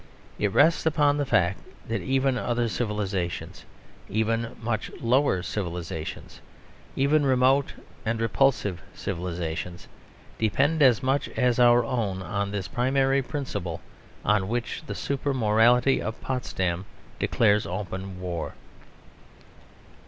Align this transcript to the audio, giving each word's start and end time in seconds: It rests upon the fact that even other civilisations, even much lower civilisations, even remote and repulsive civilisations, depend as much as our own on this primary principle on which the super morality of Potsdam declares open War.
It 0.39 0.51
rests 0.51 0.87
upon 0.87 1.17
the 1.17 1.27
fact 1.27 1.59
that 1.87 2.01
even 2.01 2.35
other 2.35 2.67
civilisations, 2.67 3.65
even 4.09 4.55
much 4.59 4.89
lower 4.99 5.43
civilisations, 5.43 6.41
even 6.95 7.23
remote 7.23 7.75
and 8.03 8.19
repulsive 8.19 8.81
civilisations, 8.95 9.87
depend 10.39 10.81
as 10.81 11.03
much 11.03 11.29
as 11.37 11.59
our 11.59 11.85
own 11.85 12.23
on 12.23 12.49
this 12.49 12.67
primary 12.67 13.21
principle 13.21 13.79
on 14.25 14.47
which 14.47 14.81
the 14.87 14.95
super 14.95 15.35
morality 15.35 16.01
of 16.01 16.19
Potsdam 16.19 16.85
declares 17.19 17.67
open 17.67 18.19
War. 18.19 18.55